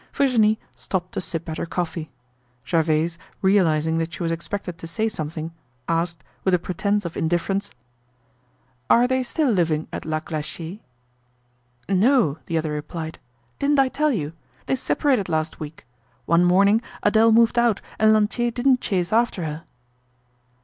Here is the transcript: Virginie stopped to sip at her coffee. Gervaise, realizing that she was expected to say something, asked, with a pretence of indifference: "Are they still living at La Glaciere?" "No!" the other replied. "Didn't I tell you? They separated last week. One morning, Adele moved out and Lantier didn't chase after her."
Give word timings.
Virginie 0.13 0.57
stopped 0.75 1.11
to 1.11 1.21
sip 1.21 1.47
at 1.47 1.59
her 1.59 1.65
coffee. 1.67 2.09
Gervaise, 2.65 3.19
realizing 3.43 3.99
that 3.99 4.11
she 4.11 4.23
was 4.23 4.31
expected 4.31 4.79
to 4.79 4.87
say 4.87 5.07
something, 5.07 5.51
asked, 5.87 6.23
with 6.43 6.55
a 6.55 6.57
pretence 6.57 7.05
of 7.05 7.15
indifference: 7.15 7.71
"Are 8.89 9.07
they 9.07 9.21
still 9.21 9.51
living 9.51 9.87
at 9.93 10.03
La 10.03 10.19
Glaciere?" 10.19 10.79
"No!" 11.87 12.39
the 12.47 12.57
other 12.57 12.71
replied. 12.71 13.19
"Didn't 13.59 13.77
I 13.77 13.89
tell 13.89 14.11
you? 14.11 14.33
They 14.65 14.75
separated 14.75 15.29
last 15.29 15.59
week. 15.59 15.85
One 16.25 16.45
morning, 16.45 16.81
Adele 17.03 17.31
moved 17.31 17.59
out 17.59 17.79
and 17.99 18.11
Lantier 18.11 18.49
didn't 18.49 18.81
chase 18.81 19.13
after 19.13 19.45
her." 19.45 19.65